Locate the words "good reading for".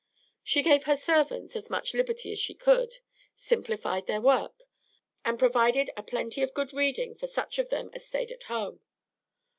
6.55-7.27